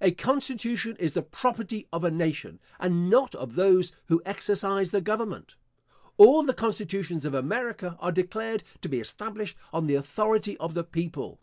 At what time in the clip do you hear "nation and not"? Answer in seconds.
2.10-3.34